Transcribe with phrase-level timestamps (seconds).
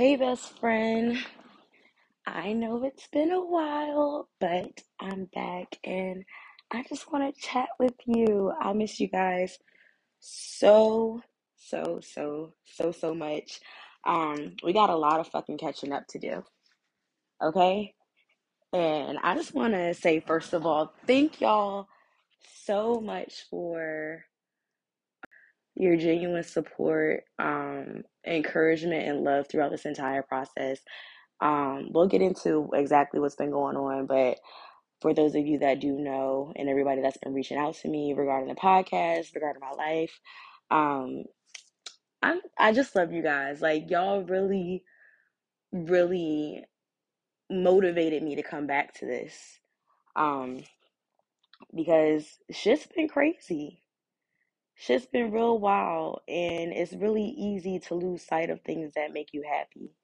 [0.00, 1.18] Hey, best friend.
[2.26, 6.24] I know it's been a while, but I'm back and
[6.70, 8.50] I just want to chat with you.
[8.58, 9.58] I miss you guys
[10.18, 11.20] so,
[11.58, 13.60] so, so, so, so much.
[14.06, 16.44] Um, we got a lot of fucking catching up to do,
[17.44, 17.92] okay?
[18.72, 21.88] And I just want to say, first of all, thank y'all
[22.64, 24.24] so much for
[25.74, 30.80] your genuine support, um, encouragement, and love throughout this entire process.
[31.40, 34.38] Um, we'll get into exactly what's been going on, but
[35.00, 38.12] for those of you that do know and everybody that's been reaching out to me
[38.14, 40.20] regarding the podcast, regarding my life,
[40.70, 41.24] um,
[42.22, 43.62] I'm I just love you guys.
[43.62, 44.84] Like y'all really,
[45.72, 46.64] really
[47.50, 49.34] motivated me to come back to this.
[50.16, 50.62] Um,
[51.74, 53.82] because shit's been crazy.
[54.80, 59.34] Shit's been real wild and it's really easy to lose sight of things that make
[59.34, 59.94] you happy.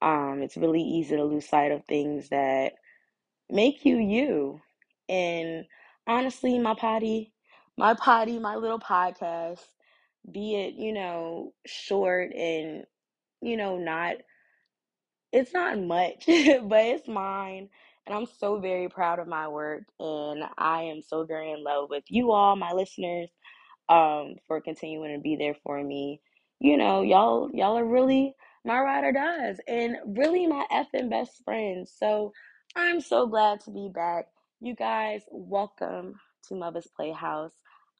[0.00, 2.72] Um, it's really easy to lose sight of things that
[3.50, 4.62] make you you.
[5.10, 5.66] And
[6.06, 7.34] honestly, my potty,
[7.76, 9.60] my potty, my little podcast,
[10.32, 12.84] be it, you know, short and,
[13.42, 14.16] you know, not,
[15.30, 17.68] it's not much, but it's mine.
[18.06, 19.82] And I'm so very proud of my work.
[20.00, 23.28] And I am so very in love with you all, my listeners,
[23.88, 26.20] um, for continuing to be there for me.
[26.58, 28.34] You know, y'all, y'all are really
[28.64, 31.92] my ride or dies and really my effing best friends.
[31.96, 32.32] So
[32.74, 34.26] I'm so glad to be back.
[34.60, 36.14] You guys, welcome
[36.48, 37.52] to Mother's Playhouse.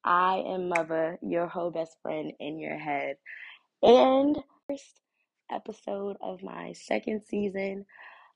[0.05, 3.17] I am Mother, your whole best friend in your head.
[3.83, 5.00] And first
[5.50, 7.87] episode of my second season.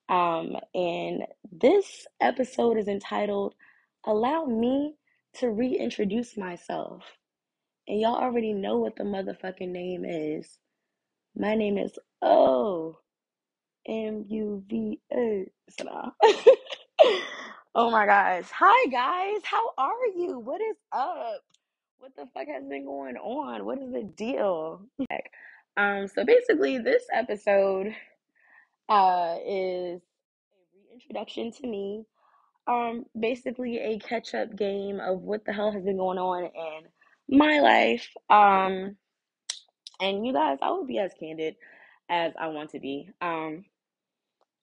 [0.08, 3.54] Um, and this episode is entitled
[4.04, 4.94] Allow Me
[5.34, 7.04] to Reintroduce Myself.
[7.90, 10.60] And y'all already know what the motherfucking name is.
[11.36, 12.96] My name is O
[13.84, 15.50] M U V A.
[17.74, 18.44] oh my gosh.
[18.52, 19.40] Hi guys.
[19.42, 20.38] How are you?
[20.38, 21.42] What is up?
[21.98, 23.64] What the fuck has been going on?
[23.64, 24.82] What is the deal?
[25.76, 27.92] Um, so basically this episode
[28.88, 32.04] uh is a reintroduction to me.
[32.68, 36.86] Um, basically a catch-up game of what the hell has been going on in
[37.30, 38.08] my life.
[38.28, 38.96] Um,
[40.00, 41.56] and you guys, I will be as candid
[42.08, 43.08] as I want to be.
[43.20, 43.64] Um,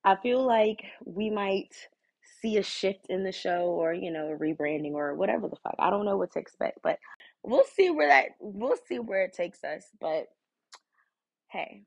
[0.03, 1.73] I feel like we might
[2.41, 5.75] see a shift in the show or, you know, a rebranding or whatever the fuck.
[5.79, 7.00] I don't know what to expect, but
[7.44, 9.85] we'll see where that we'll see where it takes us.
[10.00, 10.27] But
[11.47, 11.83] hey.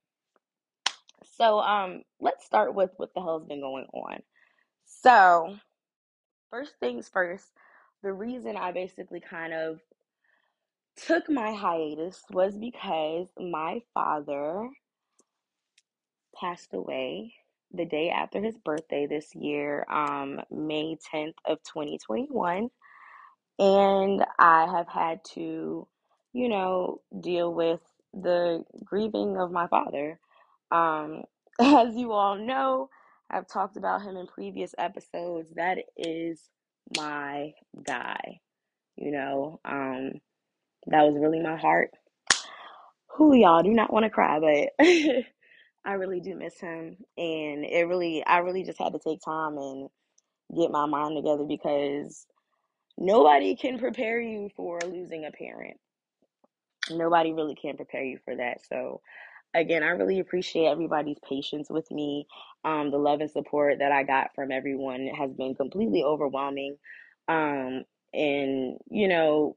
[1.37, 4.21] So um let's start with what the hell's been going on.
[4.87, 5.57] So
[6.51, 7.47] first things first,
[8.03, 9.81] the reason I basically kind of
[10.97, 14.69] took my hiatus was because my father
[16.39, 17.35] passed away
[17.73, 22.69] the day after his birthday this year, um, May 10th of 2021.
[23.59, 25.87] And I have had to,
[26.33, 27.81] you know, deal with
[28.13, 30.19] the grieving of my father.
[30.73, 31.25] Um,
[31.61, 32.89] as you all know,
[33.31, 35.53] I've talked about him in previous episodes.
[35.55, 36.49] That is
[36.97, 37.53] my
[37.85, 38.41] guy.
[38.97, 40.13] You know, um,
[40.87, 41.91] that was really my heart.
[43.17, 44.87] Who y'all do not want to cry, but
[45.85, 46.97] I really do miss him.
[47.17, 49.89] And it really, I really just had to take time and
[50.57, 52.27] get my mind together because
[52.99, 55.79] nobody can prepare you for losing a parent.
[56.91, 58.59] Nobody really can prepare you for that.
[58.69, 59.01] So,
[59.55, 62.27] again, I really appreciate everybody's patience with me.
[62.65, 66.77] Um, the love and support that I got from everyone has been completely overwhelming.
[67.29, 69.57] Um, and, you know,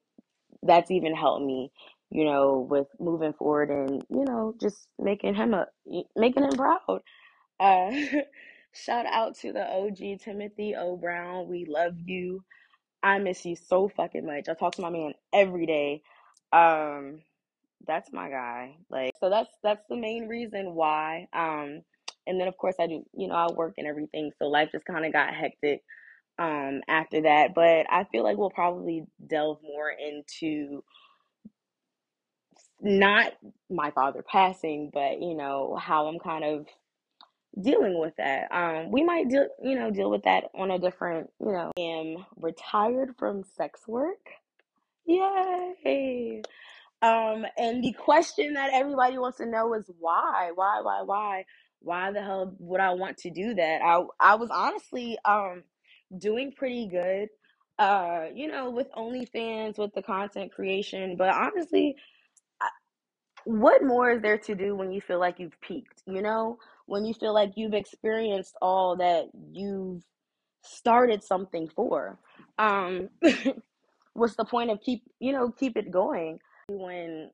[0.65, 1.71] that's even helped me
[2.11, 5.67] you know with moving forward and you know just making him a
[6.15, 7.01] making him proud.
[7.59, 7.91] Uh
[8.73, 10.97] shout out to the og timothy o.
[10.97, 12.43] Brown we love you.
[13.03, 14.49] I miss you so fucking much.
[14.49, 16.03] I talk to my man every day.
[16.53, 17.21] Um
[17.87, 18.77] that's my guy.
[18.89, 21.81] Like so that's that's the main reason why um
[22.27, 24.85] and then of course i do you know i work and everything so life just
[24.85, 25.81] kind of got hectic
[26.39, 30.83] um after that but i feel like we'll probably delve more into
[32.83, 33.31] not
[33.69, 36.67] my father passing, but you know how I'm kind of
[37.59, 38.51] dealing with that.
[38.51, 41.71] Um, we might deal, you know, deal with that on a different, you know.
[41.77, 44.19] I am retired from sex work.
[45.05, 46.41] Yay!
[47.01, 51.45] Um, and the question that everybody wants to know is why, why, why, why,
[51.79, 53.81] why the hell would I want to do that?
[53.81, 55.63] I I was honestly um
[56.17, 57.29] doing pretty good,
[57.79, 61.95] uh, you know, with OnlyFans, with the content creation, but honestly
[63.45, 66.01] what more is there to do when you feel like you've peaked?
[66.05, 70.03] You know, when you feel like you've experienced all that you've
[70.63, 72.19] started something for.
[72.57, 73.09] Um,
[74.13, 76.39] what's the point of keep you know keep it going
[76.69, 77.31] when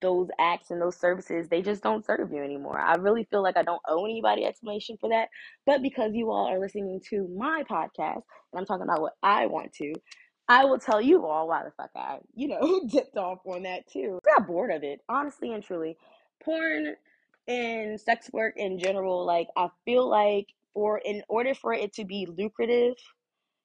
[0.00, 2.78] those acts and those services they just don't serve you anymore.
[2.80, 5.28] I really feel like i don't owe anybody explanation for that
[5.66, 8.22] but because you all are listening to my podcast
[8.52, 9.94] and i'm talking about what i want to
[10.48, 13.86] i will tell you all why the fuck i you know dipped off on that
[13.92, 14.18] too.
[14.26, 15.96] I got bored of it honestly and truly.
[16.44, 16.96] Porn
[17.48, 22.04] and sex work in general like i feel like for in order for it to
[22.04, 22.94] be lucrative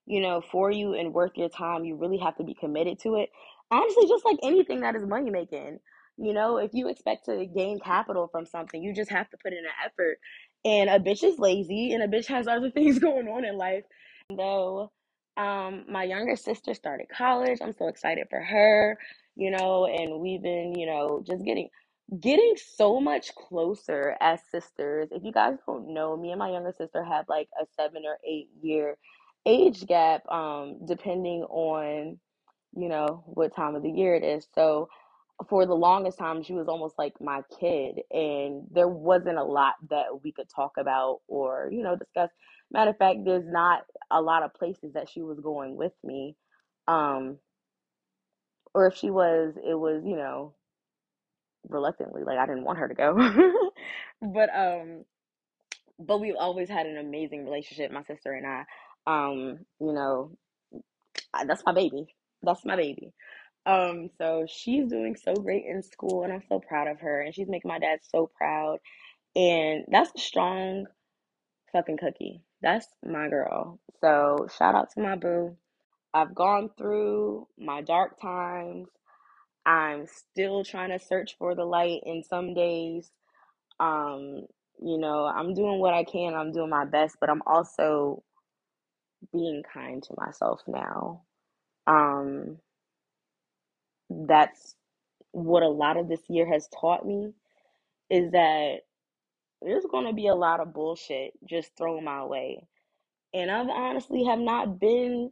[0.08, 3.18] you know, for you and worth your time, you really have to be committed to
[3.18, 3.30] it.
[3.72, 5.80] Honestly, just like anything that is money making,
[6.18, 9.54] you know, if you expect to gain capital from something, you just have to put
[9.54, 10.18] in an effort.
[10.66, 13.84] And a bitch is lazy and a bitch has other things going on in life.
[14.36, 14.92] Though
[15.38, 18.98] um my younger sister started college, I'm so excited for her,
[19.36, 21.70] you know, and we've been, you know, just getting
[22.20, 25.10] getting so much closer as sisters.
[25.12, 28.18] If you guys don't know, me and my younger sister have like a 7 or
[28.26, 28.98] 8 year
[29.46, 32.20] age gap um depending on
[32.78, 34.48] you know what time of the year it is.
[34.56, 34.90] So
[35.50, 39.76] for the longest time she was almost like my kid and there wasn't a lot
[39.90, 42.30] that we could talk about or you know discuss.
[42.72, 46.36] Matter of fact there's not a lot of places that she was going with me
[46.88, 47.38] um
[48.74, 50.56] or if she was it was you know
[51.70, 53.16] reluctantly like i didn't want her to go.
[54.22, 55.06] But um
[56.00, 58.64] but we've always had an amazing relationship my sister and i.
[59.08, 60.38] Um you know
[61.46, 62.16] that's my baby.
[62.48, 63.14] That's my baby.
[63.68, 67.36] Um, so she's doing so great in school, and I'm so proud of her, and
[67.36, 68.80] she's making my dad so proud.
[69.36, 70.88] And that's a strong
[71.74, 72.42] fucking cookie.
[72.62, 73.80] That's my girl.
[74.02, 75.58] So shout out to my boo.
[76.14, 78.88] I've gone through my dark times.
[79.66, 83.12] I'm still trying to search for the light in some days.
[83.80, 84.48] Um,
[84.82, 86.36] you know, I'm doing what I can.
[86.36, 88.24] I'm doing my best, but I'm also
[89.34, 91.24] being kind to myself now.
[91.88, 92.58] Um,
[94.10, 94.76] that's
[95.32, 97.34] what a lot of this year has taught me
[98.10, 98.78] is that
[99.62, 102.68] there's going to be a lot of bullshit just thrown my way.
[103.34, 105.32] And I've honestly have not been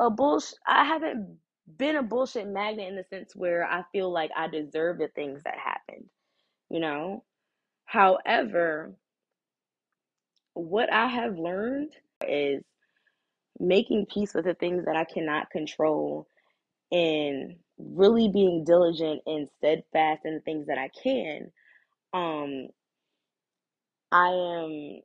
[0.00, 1.38] a bullshit I haven't
[1.78, 5.42] been a bullshit magnet in the sense where I feel like I deserve the things
[5.44, 6.06] that happened,
[6.70, 7.24] you know?
[7.86, 8.94] However,
[10.54, 11.92] what I have learned
[12.26, 12.62] is
[13.58, 16.28] making peace with the things that I cannot control
[16.92, 21.50] and really being diligent and steadfast in the things that I can,
[22.14, 22.68] um,
[24.12, 25.00] I am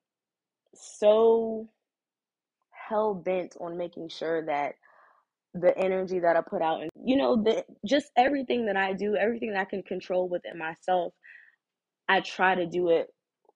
[0.75, 1.69] so
[2.71, 4.75] hell bent on making sure that
[5.53, 9.15] the energy that I put out and you know the just everything that I do,
[9.15, 11.13] everything that I can control within myself,
[12.07, 13.07] I try to do it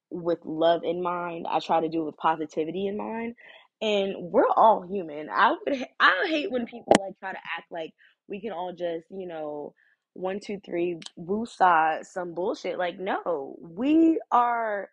[0.09, 1.45] with love in mind.
[1.49, 3.35] I try to do it with positivity in mind.
[3.81, 5.29] And we're all human.
[5.29, 7.93] I would I hate when people like try to act like
[8.27, 9.73] we can all just, you know,
[10.13, 12.77] one, two, three, woosah some bullshit.
[12.79, 14.89] Like, no, we are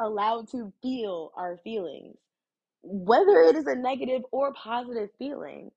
[0.00, 2.16] allowed to feel our feelings,
[2.82, 5.70] whether it is a negative or positive feeling.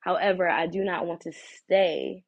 [0.00, 2.22] However, I do not want to stay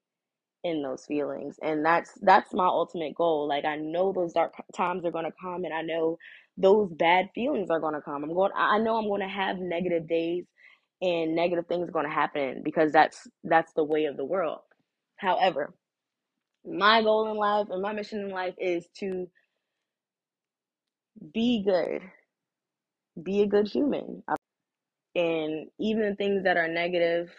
[0.62, 5.04] in those feelings and that's that's my ultimate goal like i know those dark times
[5.06, 6.18] are going to come and i know
[6.58, 8.24] those bad feelings are going to come.
[8.24, 10.44] I'm going i know i'm going to have negative days
[11.02, 14.60] and negative things are going to happen because that's that's the way of the world.
[15.16, 15.74] However
[16.66, 19.28] my goal in life and my mission in life is to
[21.34, 22.02] be good
[23.22, 24.22] be a good human.
[25.16, 27.30] And even things that are negative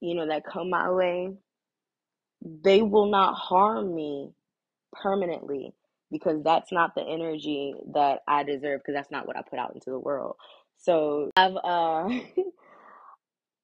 [0.00, 1.30] you know that come my way
[2.64, 4.30] they will not harm me
[4.92, 5.74] permanently
[6.14, 9.74] because that's not the energy that I deserve because that's not what I put out
[9.74, 10.36] into the world.
[10.78, 12.08] So I've uh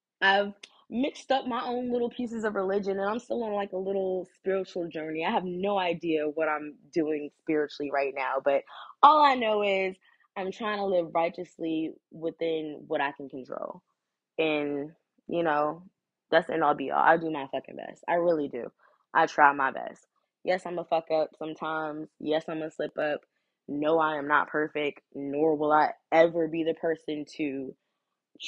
[0.21, 0.53] I've
[0.89, 4.27] mixed up my own little pieces of religion and I'm still on like a little
[4.35, 5.25] spiritual journey.
[5.25, 8.63] I have no idea what I'm doing spiritually right now, but
[9.01, 9.95] all I know is
[10.35, 13.81] I'm trying to live righteously within what I can control.
[14.37, 14.91] And,
[15.29, 15.83] you know,
[16.31, 17.01] that's an all be all.
[17.01, 18.03] I do my fucking best.
[18.09, 18.69] I really do.
[19.13, 20.05] I try my best.
[20.43, 22.09] Yes, I'm a fuck up sometimes.
[22.19, 23.21] Yes, I'm a slip up.
[23.67, 27.75] No, I am not perfect, nor will I ever be the person to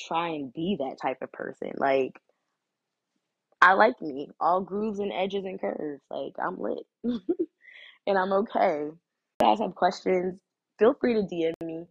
[0.07, 1.71] try and be that type of person.
[1.77, 2.19] Like,
[3.61, 6.01] I like me, all grooves and edges and curves.
[6.09, 8.87] Like, I'm lit and I'm okay.
[8.87, 10.39] If you guys have questions,
[10.79, 11.85] feel free to DM me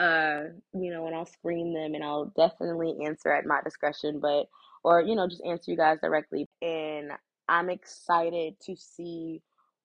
[0.00, 4.46] uh, you know, and I'll screen them and I'll definitely answer at my discretion, but
[4.82, 6.48] or you know, just answer you guys directly.
[6.62, 7.12] And
[7.50, 9.42] I'm excited to see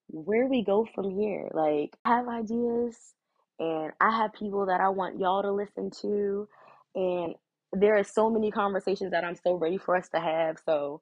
[0.08, 1.50] where we go from here.
[1.54, 2.98] Like, I have ideas
[3.60, 6.48] and I have people that I want y'all to listen to.
[6.96, 7.36] And
[7.74, 10.58] there are so many conversations that I'm so ready for us to have.
[10.66, 11.02] So,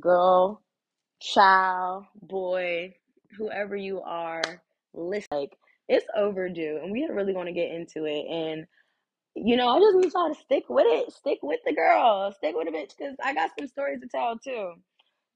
[0.00, 0.62] girl,
[1.20, 2.94] child, boy,
[3.36, 4.42] whoever you are,
[4.94, 5.28] listen.
[5.30, 5.56] Like,
[5.88, 8.26] it's overdue and we are really going to get into it.
[8.30, 8.66] And
[9.34, 11.12] you know, I just need y'all to stick with it.
[11.12, 12.32] Stick with the girl.
[12.32, 14.72] Stick with the bitch because I got some stories to tell too.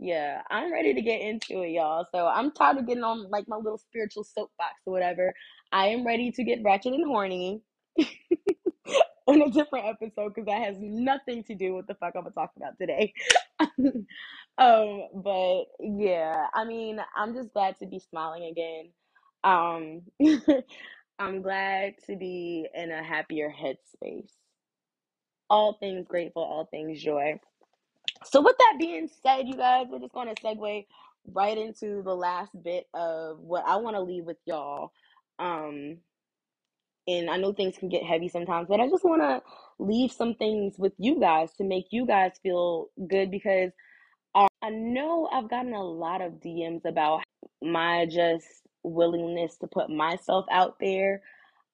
[0.02, 2.06] Yeah, I'm ready to get into it, y'all.
[2.12, 5.34] So I'm tired of getting on like my little spiritual soapbox or whatever.
[5.72, 7.62] I am ready to get ratchet and horny
[9.28, 12.34] on a different episode because that has nothing to do with the fuck I'm gonna
[12.34, 13.14] talk about today.
[14.58, 18.90] um, but yeah, I mean, I'm just glad to be smiling again.
[19.44, 20.02] Um,
[21.20, 24.32] I'm glad to be in a happier headspace.
[25.48, 27.38] All things grateful, all things joy.
[28.24, 30.86] So, with that being said, you guys, we're just going to segue
[31.32, 34.92] right into the last bit of what I want to leave with y'all.
[35.38, 35.98] Um,
[37.06, 39.42] and I know things can get heavy sometimes, but I just want to
[39.78, 43.70] leave some things with you guys to make you guys feel good because
[44.34, 47.22] um, I know I've gotten a lot of DMs about
[47.60, 48.46] my just
[48.84, 51.22] willingness to put myself out there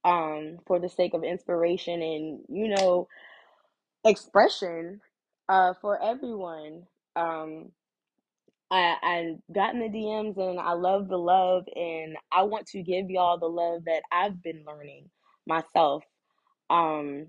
[0.05, 3.09] um, for the sake of inspiration and, you know,
[4.05, 5.01] expression
[5.49, 6.85] uh, for everyone.
[7.17, 7.73] Um,
[8.71, 13.11] I I gotten the DMs and I love the love and I want to give
[13.11, 15.11] y'all the love that I've been learning
[15.47, 16.05] myself.
[16.71, 17.29] Um,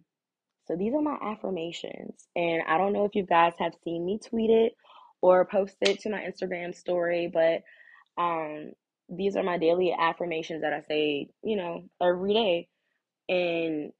[0.68, 4.20] so these are my affirmations, and I don't know if you guys have seen me
[4.20, 4.74] tweet it
[5.22, 7.64] or post it to my Instagram story, but
[8.22, 8.74] um,
[9.10, 12.70] these are my daily affirmations that I say, you know, every day,
[13.30, 13.92] and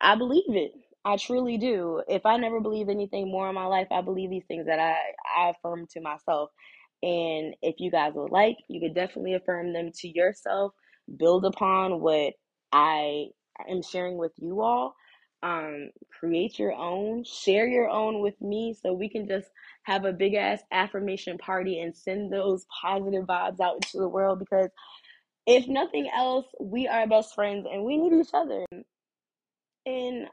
[0.00, 0.72] I believe it.
[1.08, 2.02] I truly do.
[2.06, 4.94] If I never believe anything more in my life, I believe these things that I,
[5.34, 6.50] I affirm to myself.
[7.02, 10.74] And if you guys would like, you could definitely affirm them to yourself,
[11.16, 12.34] build upon what
[12.72, 13.28] I
[13.66, 14.96] am sharing with you all.
[15.42, 19.48] Um, create your own, share your own with me so we can just
[19.84, 24.40] have a big ass affirmation party and send those positive vibes out into the world
[24.40, 24.68] because
[25.46, 28.66] if nothing else, we are best friends and we need each other.
[29.86, 30.26] And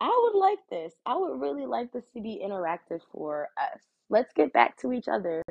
[0.00, 0.94] I would like this.
[1.06, 3.80] I would really like this to be interactive for us.
[4.08, 5.42] Let's get back to each other.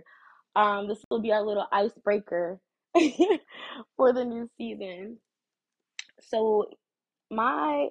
[0.55, 2.59] Um, this will be our little icebreaker
[3.97, 5.17] for the new season.
[6.21, 6.69] So,
[7.31, 7.89] my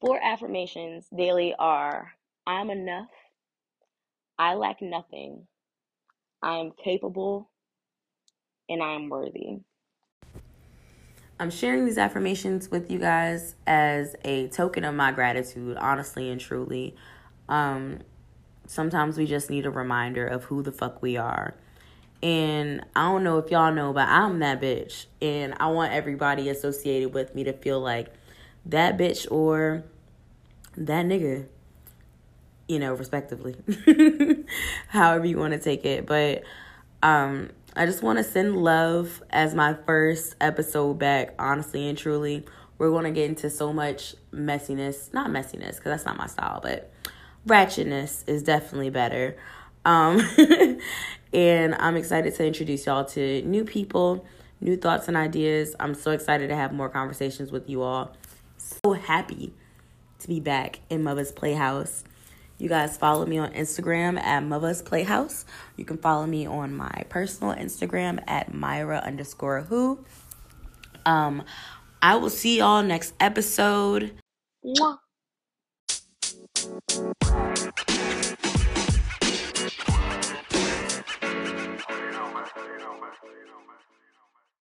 [0.00, 2.12] four affirmations daily are
[2.46, 3.08] I'm enough,
[4.38, 5.46] I lack nothing,
[6.42, 7.50] I am capable,
[8.68, 9.60] and I am worthy.
[11.38, 16.40] I'm sharing these affirmations with you guys as a token of my gratitude, honestly and
[16.40, 16.96] truly.
[17.48, 17.98] Um,
[18.66, 21.54] sometimes we just need a reminder of who the fuck we are.
[22.22, 25.06] And I don't know if y'all know, but I'm that bitch.
[25.20, 28.08] And I want everybody associated with me to feel like
[28.64, 29.84] that bitch or
[30.76, 31.46] that nigga,
[32.66, 33.56] you know, respectively.
[34.88, 36.06] However you want to take it.
[36.06, 36.44] But
[37.02, 42.46] um, I just want to send love as my first episode back, honestly and truly.
[42.78, 45.12] We're going to get into so much messiness.
[45.12, 46.90] Not messiness, because that's not my style, but
[47.46, 49.36] ratchetness is definitely better.
[49.84, 50.22] Um,
[51.34, 54.24] and I'm excited to introduce y'all to new people,
[54.62, 55.76] new thoughts and ideas.
[55.78, 58.16] I'm so excited to have more conversations with you all.
[58.56, 59.52] So happy
[60.20, 62.04] to be back in Mother's Playhouse.
[62.58, 65.44] You guys follow me on Instagram at Mother's Playhouse.
[65.76, 70.04] You can follow me on my personal Instagram at Myra underscore who.
[71.04, 71.42] Um,
[72.00, 74.12] I will see y'all next episode.
[74.64, 74.98] Mwah.